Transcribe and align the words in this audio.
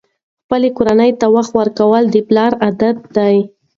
خپلې 0.45 0.69
کورنۍ 0.77 1.11
ته 1.19 1.25
وخت 1.35 1.51
ورکول 1.59 2.03
د 2.09 2.15
پلار 2.27 2.51
عادت 2.63 2.97
دی. 3.15 3.35